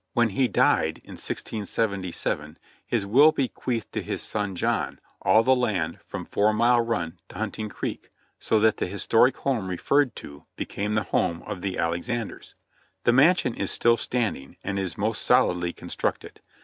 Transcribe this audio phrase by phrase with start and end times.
[0.13, 2.57] When he died in 1677
[2.87, 7.35] his will bequeathed to his son John all the land from Four Mile Run to
[7.37, 8.09] Hunting Creek,
[8.39, 12.55] so that the his toric home referred to became the home of the Alexanders.
[13.03, 16.41] The mansion is still standing and is most solidly constructed.